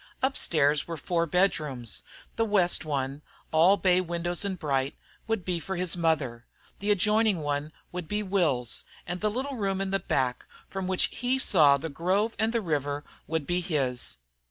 Upstairs 0.23 0.87
were 0.87 0.97
four 0.97 1.27
bed 1.27 1.59
rooms. 1.59 2.01
The 2.35 2.43
west 2.43 2.83
one, 2.83 3.21
all 3.51 3.77
bay 3.77 4.01
windows 4.01 4.43
and 4.43 4.57
bright, 4.57 4.95
would 5.27 5.45
be 5.45 5.59
for 5.59 5.75
his 5.75 5.95
mother; 5.95 6.47
the 6.79 6.89
adjoining 6.89 7.37
one 7.41 7.71
would 7.91 8.07
be 8.07 8.23
Will's, 8.23 8.83
and 9.05 9.23
a 9.23 9.29
little 9.29 9.57
room 9.57 9.79
in 9.79 9.91
the 9.91 9.99
back, 9.99 10.47
from 10.67 10.87
which 10.87 11.03
he 11.11 11.37
saw 11.37 11.77
the 11.77 11.87
grove 11.89 12.35
and 12.39 12.51
the 12.51 12.61
river, 12.61 13.03
would 13.27 13.45
be 13.45 13.61
his. 13.61 14.17